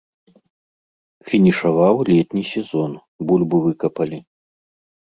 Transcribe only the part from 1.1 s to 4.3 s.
Фінішаваў летні сезон, бульбу выкапалі.